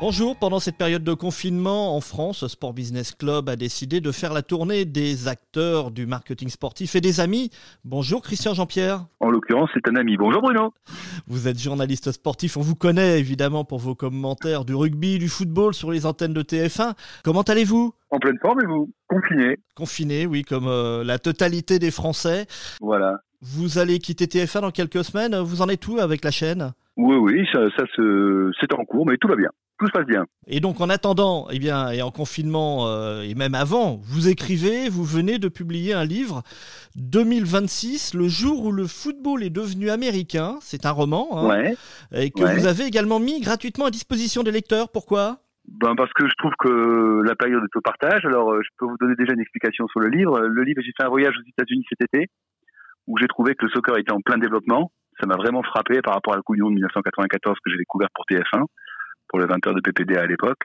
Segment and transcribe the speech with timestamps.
[0.00, 4.32] Bonjour, pendant cette période de confinement en France, Sport Business Club a décidé de faire
[4.32, 7.50] la tournée des acteurs du marketing sportif et des amis.
[7.84, 9.04] Bonjour Christian Jean-Pierre.
[9.20, 10.16] En l'occurrence, c'est un ami.
[10.16, 10.72] Bonjour Bruno.
[11.26, 15.74] Vous êtes journaliste sportif, on vous connaît évidemment pour vos commentaires du rugby, du football
[15.74, 16.94] sur les antennes de TF1.
[17.22, 17.92] Comment allez-vous?
[18.08, 18.90] En pleine forme et vous?
[19.06, 19.58] Confiné.
[19.74, 22.46] Confiné, oui, comme euh, la totalité des Français.
[22.80, 23.18] Voilà.
[23.42, 25.36] Vous allez quitter TF1 dans quelques semaines.
[25.36, 26.72] Vous en êtes où avec la chaîne?
[26.96, 28.50] Oui, oui, ça, ça se...
[28.60, 29.50] c'est en cours, mais tout va bien
[29.80, 30.26] tout se passe bien.
[30.46, 34.90] Et donc en attendant, eh bien, et en confinement, euh, et même avant, vous écrivez,
[34.90, 36.42] vous venez de publier un livre,
[36.96, 40.58] 2026, le jour où le football est devenu américain.
[40.60, 41.72] C'est un roman, hein,
[42.12, 44.90] et que vous avez également mis gratuitement à disposition des lecteurs.
[44.92, 45.38] Pourquoi?
[45.66, 48.24] Ben parce que je trouve que la période est au partage.
[48.26, 50.40] Alors, euh, je peux vous donner déjà une explication sur le livre.
[50.40, 52.26] Le livre, j'ai fait un voyage aux États-Unis cet été,
[53.06, 54.90] où j'ai trouvé que le soccer était en plein développement.
[55.20, 58.08] Ça m'a vraiment frappé par rapport à la Coupe du Monde 1994 que j'ai découvert
[58.14, 58.64] pour TF1
[59.28, 60.64] pour le 20h de PPD à l'époque.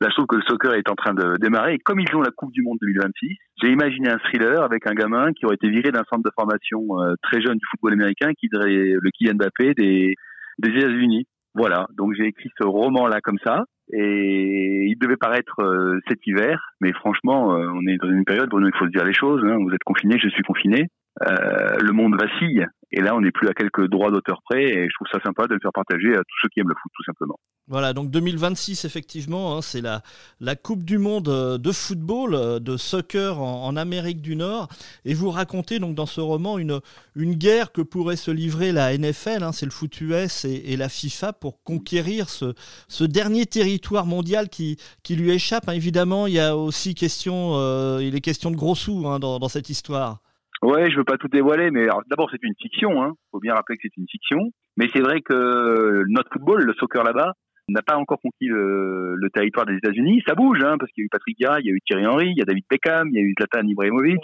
[0.00, 1.74] Là, je trouve que le soccer est en train de démarrer.
[1.74, 4.94] Et comme ils ont la Coupe du Monde 2026, j'ai imaginé un thriller avec un
[4.94, 8.32] gamin qui aurait été viré d'un centre de formation euh, très jeune du football américain,
[8.38, 10.14] qui dirait le Kylian Mbappé des,
[10.58, 11.26] des États-Unis.
[11.54, 11.86] Voilà.
[11.96, 13.64] Donc j'ai écrit ce roman-là comme ça.
[13.92, 18.52] Et il devait paraître euh, cet hiver, mais franchement, euh, on est dans une période
[18.54, 19.42] où il faut se dire les choses.
[19.44, 19.56] Hein.
[19.60, 20.86] Vous êtes confiné, je suis confiné.
[21.20, 22.66] Le monde vacille.
[22.92, 25.46] Et là, on n'est plus à quelques droits d'auteur près, et je trouve ça sympa
[25.46, 27.38] de le faire partager à tous ceux qui aiment le foot, tout simplement.
[27.68, 30.02] Voilà, donc 2026, effectivement, hein, c'est la,
[30.40, 34.68] la Coupe du Monde euh, de football, euh, de soccer en, Amérique du Nord.
[35.04, 36.80] Et vous racontez donc dans ce roman une,
[37.14, 40.88] une guerre que pourrait se livrer la NFL, hein, c'est le foot US et, la
[40.88, 42.54] FIFA, pour conquérir ce,
[42.88, 45.68] ce dernier territoire mondial qui, qui lui échappe.
[45.68, 45.74] Hein.
[45.74, 49.70] Évidemment, il y a aussi question, euh, il est question de gros sous dans cette
[49.70, 50.20] histoire.
[50.62, 53.02] Ouais, je veux pas tout dévoiler, mais d'abord c'est une fiction.
[53.02, 53.14] Hein.
[53.30, 54.38] Faut bien rappeler que c'est une fiction.
[54.76, 57.32] Mais c'est vrai que notre football, le soccer là-bas,
[57.70, 60.22] n'a pas encore conquis le, territoire des États-Unis.
[60.26, 62.06] Ça bouge, hein, parce qu'il y a eu Patrick Vieira, il y a eu Thierry
[62.06, 64.20] Henry, il y a David Beckham, il y a eu Zlatan Ibrahimovic.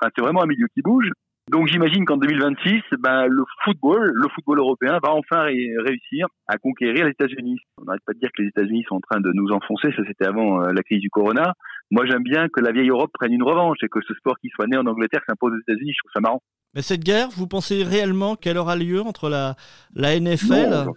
[0.00, 1.10] Enfin, c'est vraiment un milieu qui bouge.
[1.48, 7.04] Donc j'imagine qu'en 2026, ben, le football, le football européen va enfin réussir à conquérir
[7.04, 7.58] les États-Unis.
[7.80, 10.02] On n'arrête pas de dire que les États-Unis sont en train de nous enfoncer, ça
[10.08, 11.52] c'était avant euh, la crise du corona.
[11.90, 14.48] Moi j'aime bien que la vieille Europe prenne une revanche et que ce sport qui
[14.48, 16.42] soit né en Angleterre s'impose aux États-Unis, je trouve ça marrant.
[16.74, 19.54] Mais cette guerre, vous pensez réellement qu'elle aura lieu entre la,
[19.94, 20.90] la NFL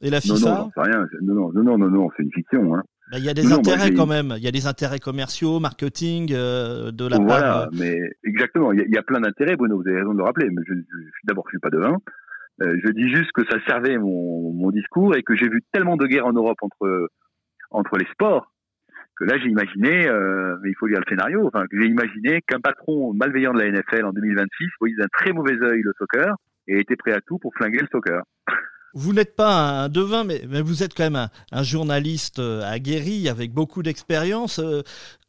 [0.00, 1.06] et la FIFA Non, non, rien.
[1.22, 2.74] Non, non, non, non, c'est une fiction.
[2.74, 2.82] Hein.
[3.10, 4.34] Bah, il y a des intérêts quand même.
[4.36, 7.26] Il y a des intérêts commerciaux, marketing, euh, de la part.
[7.26, 8.70] Voilà, mais exactement.
[8.70, 9.82] Il y, a, plein d'intérêts, Bruno.
[9.82, 10.50] Vous avez raison de le rappeler.
[10.50, 10.74] Mais je,
[11.24, 11.96] d'abord, je suis pas devin.
[12.62, 15.96] Euh, je dis juste que ça servait mon, mon discours et que j'ai vu tellement
[15.96, 17.08] de guerres en Europe entre
[17.70, 18.52] entre les sports
[19.18, 21.46] que là j'ai imaginé, euh, mais il faut lire le scénario.
[21.46, 25.60] Enfin, j'ai imaginé qu'un patron malveillant de la NFL en 2026 voyait d'un très mauvais
[25.62, 26.36] œil le soccer
[26.68, 28.22] et était prêt à tout pour flinguer le soccer.
[28.94, 33.52] Vous n'êtes pas un devin, mais, vous êtes quand même un, journaliste euh, aguerri avec
[33.52, 34.58] beaucoup d'expérience.
[34.58, 34.82] Euh,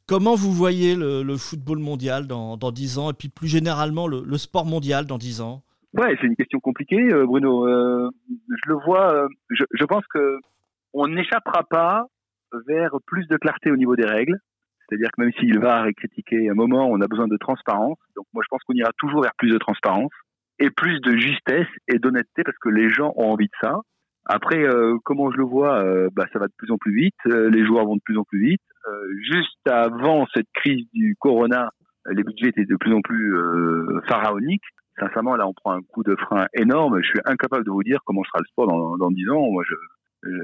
[0.07, 4.37] comment vous voyez le, football mondial dans, dans 10 ans et puis plus généralement le,
[4.37, 5.61] sport mondial dans 10 ans?
[5.93, 7.67] Ouais, c'est une question compliquée, euh, Bruno.
[7.67, 10.39] je le vois, je, je pense que
[10.93, 12.05] on n'échappera pas
[12.67, 14.37] vers plus de clarté au niveau des règles.
[14.87, 17.97] C'est-à-dire que même s'il va critiquer un moment, on a besoin de transparence.
[18.15, 20.11] Donc moi, je pense qu'on ira toujours vers plus de transparence
[20.57, 23.79] et plus de justesse et d'honnêteté parce que les gens ont envie de ça.
[24.25, 27.15] Après, euh, comment je le vois, euh, bah, ça va de plus en plus vite,
[27.27, 28.61] euh, les joueurs vont de plus en plus vite.
[29.21, 31.69] juste avant cette crise du corona,
[32.09, 33.35] les budgets étaient de plus en plus
[34.07, 34.63] pharaoniques.
[34.99, 36.99] Sincèrement, là, on prend un coup de frein énorme.
[37.01, 39.51] Je suis incapable de vous dire comment sera le sport dans, dans 10 ans.
[39.51, 39.75] Moi, je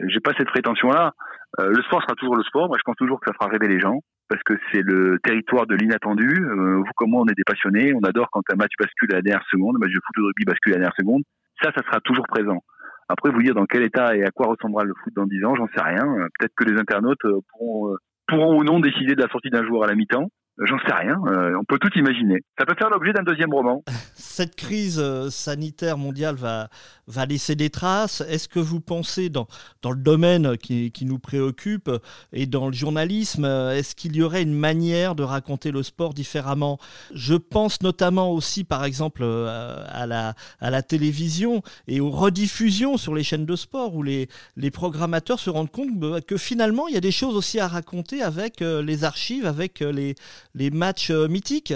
[0.08, 1.14] j'ai pas cette prétention-là.
[1.60, 2.68] Le sport sera toujours le sport.
[2.68, 4.00] Moi, je pense toujours que ça fera rêver les gens
[4.30, 6.28] parce que c'est le territoire de l'inattendu.
[6.28, 9.18] Euh, vous comme moi, on est des passionnés, on adore quand un match bascule à
[9.18, 11.24] la dernière seconde, un match de foot de rugby bascule à la dernière seconde.
[11.62, 12.64] Ça, ça sera toujours présent.
[13.08, 15.56] Après, vous dire dans quel état et à quoi ressemblera le foot dans 10 ans,
[15.56, 16.04] j'en sais rien.
[16.40, 19.64] Peut-être que les internautes euh, pourront, euh, pourront ou non décider de la sortie d'un
[19.64, 20.30] joueur à la mi-temps.
[20.58, 22.42] J'en sais rien, euh, on peut tout imaginer.
[22.58, 23.84] Ça peut faire l'objet d'un deuxième roman.
[24.16, 26.70] Cette crise euh, sanitaire mondiale va,
[27.08, 28.22] va laisser des traces.
[28.22, 29.48] Est-ce que vous pensez, dans,
[29.82, 31.92] dans le domaine qui, qui nous préoccupe
[32.32, 36.14] et dans le journalisme, euh, est-ce qu'il y aurait une manière de raconter le sport
[36.14, 36.80] différemment?
[37.14, 43.14] Je pense notamment aussi, par exemple, à la, à la télévision et aux rediffusions sur
[43.14, 46.98] les chaînes de sport où les, les programmateurs se rendent compte que finalement, il y
[46.98, 50.16] a des choses aussi à raconter avec les archives, avec les
[50.56, 51.74] les matchs euh, mythiques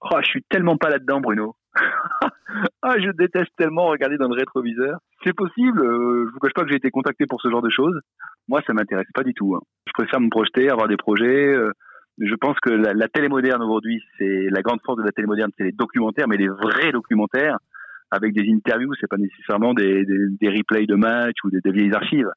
[0.00, 1.54] oh, Je suis tellement pas là-dedans, Bruno.
[2.82, 4.98] ah, je déteste tellement regarder dans le rétroviseur.
[5.24, 7.70] C'est possible, euh, je vous cache pas que j'ai été contacté pour ce genre de
[7.70, 7.98] choses.
[8.48, 9.54] Moi, ça m'intéresse pas du tout.
[9.54, 9.60] Hein.
[9.86, 11.70] Je préfère me projeter, avoir des projets, euh,
[12.18, 15.50] Je pense que la, télé moderne aujourd'hui, c'est la grande force de la télé moderne,
[15.56, 17.58] c'est les documentaires, mais les vrais documentaires
[18.10, 18.92] avec des interviews.
[19.00, 22.30] C'est pas nécessairement des, des, replays de matchs ou des, des vieilles archives.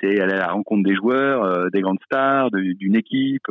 [0.00, 3.48] C'est aller à la rencontre des joueurs, euh, des grandes stars, d'une équipe.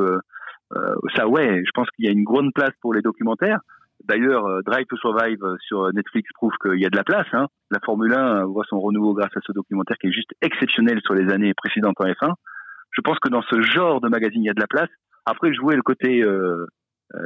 [0.76, 3.60] Euh, euh, ça, ouais, je pense qu'il y a une grande place pour les documentaires.
[4.06, 7.28] D'ailleurs, euh, Drive to Survive sur Netflix prouve qu'il y a de la place.
[7.34, 7.48] Hein.
[7.72, 11.14] La Formule 1 voit son renouveau grâce à ce documentaire qui est juste exceptionnel sur
[11.14, 12.34] les années précédentes en F1.
[12.92, 14.90] Je pense que dans ce genre de magazine, il y a de la place.
[15.26, 16.68] Après, jouer le côté euh, euh,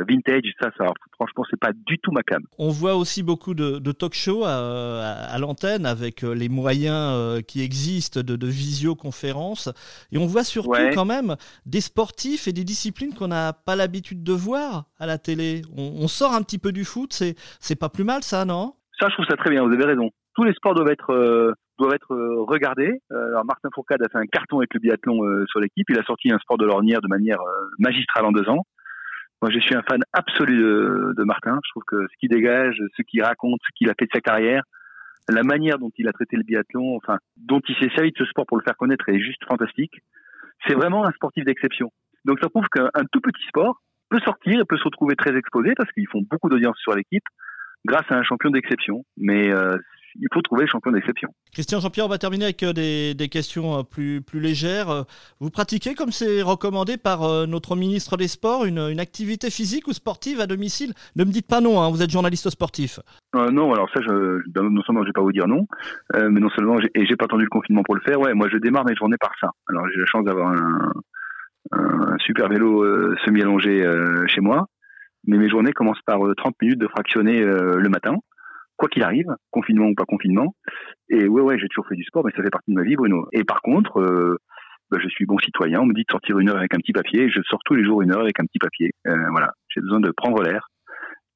[0.07, 2.43] vintage, ça, ça franchement, c'est pas du tout ma cam.
[2.57, 7.13] On voit aussi beaucoup de, de talk shows à, à, l'antenne avec euh, les moyens
[7.13, 9.69] euh, qui existent de, de visioconférence.
[10.11, 10.91] Et on voit surtout ouais.
[10.93, 11.35] quand même
[11.65, 15.61] des sportifs et des disciplines qu'on n'a pas l'habitude de voir à la télé.
[15.75, 18.73] On, on, sort un petit peu du foot, c'est, c'est pas plus mal ça, non?
[18.99, 20.09] Ça, je trouve ça très bien, vous avez raison.
[20.35, 22.15] Tous les sports doivent être, euh, doivent être
[22.47, 23.01] regardés.
[23.11, 25.87] alors Martin Fourcade a fait un carton avec le biathlon sur l'équipe.
[25.89, 27.39] Il a sorti un sport de l'ornière de manière
[27.79, 28.65] magistrale en deux ans.
[29.41, 31.59] Moi, je suis un fan absolu de, Martin.
[31.63, 34.21] Je trouve que ce qu'il dégage, ce qu'il raconte, ce qu'il a fait de sa
[34.21, 34.63] carrière,
[35.29, 38.25] la manière dont il a traité le biathlon, enfin, dont il s'est servi de ce
[38.25, 40.01] sport pour le faire connaître est juste fantastique.
[40.65, 41.91] C'est vraiment un sportif d'exception.
[42.25, 45.73] Donc, ça prouve qu'un tout petit sport peut sortir et peut se retrouver très exposé
[45.75, 47.25] parce qu'ils font beaucoup d'audience sur l'équipe
[47.85, 49.03] grâce à un champion d'exception.
[49.17, 49.77] Mais euh,
[50.19, 51.29] il faut trouver le champion d'exception.
[51.53, 55.05] Christian Jean-Pierre, on va terminer avec euh, des, des, questions euh, plus, plus légères.
[55.39, 59.87] Vous pratiquez, comme c'est recommandé par euh, notre ministre des Sports, une, une, activité physique
[59.87, 60.93] ou sportive à domicile?
[61.15, 62.99] Ne me dites pas non, hein, vous êtes journaliste sportif.
[63.35, 65.67] Euh, non, alors ça, je, non seulement je vais pas vous dire non,
[66.15, 68.47] euh, mais non seulement, et j'ai pas attendu le confinement pour le faire, ouais, moi
[68.51, 69.49] je démarre mes journées par ça.
[69.69, 70.91] Alors j'ai la chance d'avoir un,
[71.73, 72.83] un, super vélo
[73.25, 73.83] semi-allongé
[74.27, 74.65] chez moi,
[75.25, 78.15] mais mes journées commencent par 30 minutes de fractionner le matin
[78.77, 80.55] quoi qu'il arrive, confinement ou pas confinement.
[81.09, 82.95] Et ouais, ouais, j'ai toujours fait du sport, mais ça fait partie de ma vie,
[82.95, 83.27] Bruno.
[83.33, 84.37] Et par contre, euh,
[84.89, 85.81] bah, je suis bon citoyen.
[85.81, 87.29] On me dit de sortir une heure avec un petit papier.
[87.29, 88.91] Je sors tous les jours une heure avec un petit papier.
[89.07, 90.69] Euh, voilà, j'ai besoin de prendre l'air.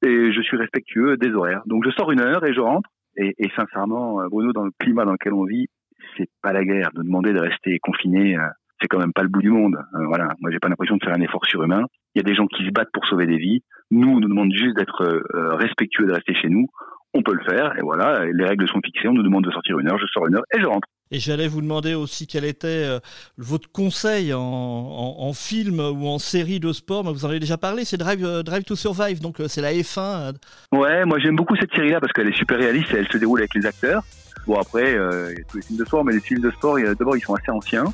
[0.04, 1.62] Et je suis respectueux des horaires.
[1.66, 2.88] Donc je sors une heure et je rentre.
[3.16, 5.68] Et, et sincèrement, Bruno, dans le climat dans lequel on vit,
[6.16, 8.36] c'est pas la guerre de demander de rester confiné.
[8.36, 8.48] Euh,
[8.80, 9.76] c'est quand même pas le bout du monde.
[9.94, 11.84] Euh, voilà, moi j'ai pas l'impression de faire un effort surhumain.
[12.14, 13.62] Il y a des gens qui se battent pour sauver des vies.
[13.90, 16.66] Nous, on nous demande juste d'être euh, respectueux, de rester chez nous
[17.14, 19.78] on peut le faire, et voilà, les règles sont fixées, on nous demande de sortir
[19.78, 20.88] une heure, je sors une heure et je rentre.
[21.10, 22.98] Et j'allais vous demander aussi quel était euh,
[23.36, 27.58] votre conseil en, en, en, film ou en série de sport, vous en avez déjà
[27.58, 30.34] parlé, c'est Drive, euh, Drive to Survive, donc euh, c'est la F1.
[30.72, 33.40] Ouais, moi j'aime beaucoup cette série-là parce qu'elle est super réaliste et elle se déroule
[33.40, 34.02] avec les acteurs.
[34.46, 36.50] Bon après, euh, il y a tous les films de sport, mais les films de
[36.50, 37.84] sport, d'abord ils sont assez anciens.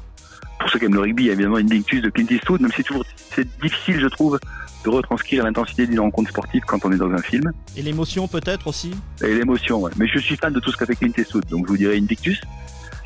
[0.61, 2.61] Pour ceux qui aiment le rugby, il y a évidemment une Invictus de Clint Eastwood,
[2.61, 2.83] même si
[3.31, 4.39] c'est difficile, je trouve,
[4.85, 7.53] de retranscrire l'intensité d'une rencontre sportive quand on est dans un film.
[7.77, 8.93] Et l'émotion peut-être aussi
[9.23, 9.91] Et l'émotion, ouais.
[9.97, 11.99] Mais je suis fan de tout ce qu'a fait Clint Eastwood, donc je vous dirais
[11.99, 12.41] Invictus.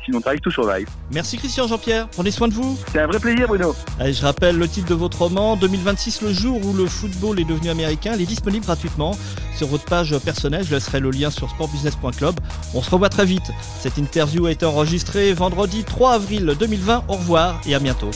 [0.05, 0.87] Sinon, Drive to Survive.
[1.13, 2.77] Merci Christian Jean-Pierre, prenez soin de vous.
[2.91, 3.73] C'est un vrai plaisir Bruno.
[3.99, 7.45] Allez, je rappelle le titre de votre roman, 2026, le jour où le football est
[7.45, 8.11] devenu américain.
[8.15, 9.17] Il est disponible gratuitement
[9.55, 10.65] sur votre page personnelle.
[10.65, 12.35] Je laisserai le lien sur sportbusiness.club.
[12.73, 13.51] On se revoit très vite.
[13.79, 17.05] Cette interview a été enregistrée vendredi 3 avril 2020.
[17.07, 18.11] Au revoir et à bientôt.